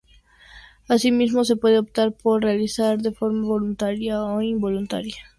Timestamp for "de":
3.03-3.11